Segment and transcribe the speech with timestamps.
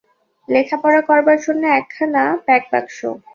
[0.47, 2.97] লেখাপড়া করবার জন্যে একখানা প্যাকবাক্স।